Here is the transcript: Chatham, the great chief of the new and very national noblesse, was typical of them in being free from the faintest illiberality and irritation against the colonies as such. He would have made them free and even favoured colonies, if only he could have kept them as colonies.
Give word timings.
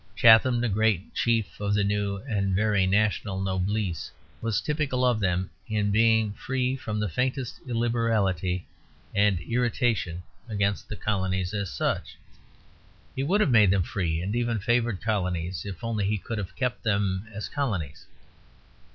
Chatham, 0.15 0.59
the 0.61 0.67
great 0.67 1.13
chief 1.13 1.59
of 1.59 1.75
the 1.75 1.83
new 1.83 2.17
and 2.27 2.55
very 2.55 2.87
national 2.87 3.39
noblesse, 3.39 4.09
was 4.41 4.59
typical 4.59 5.05
of 5.05 5.19
them 5.19 5.51
in 5.67 5.91
being 5.91 6.33
free 6.33 6.75
from 6.75 6.99
the 6.99 7.07
faintest 7.07 7.59
illiberality 7.67 8.65
and 9.13 9.39
irritation 9.41 10.23
against 10.49 10.89
the 10.89 10.95
colonies 10.95 11.53
as 11.53 11.71
such. 11.71 12.17
He 13.15 13.21
would 13.21 13.41
have 13.41 13.51
made 13.51 13.69
them 13.69 13.83
free 13.83 14.21
and 14.23 14.35
even 14.35 14.57
favoured 14.57 15.01
colonies, 15.03 15.67
if 15.67 15.83
only 15.83 16.07
he 16.07 16.17
could 16.17 16.39
have 16.39 16.55
kept 16.55 16.81
them 16.81 17.27
as 17.31 17.47
colonies. 17.47 18.07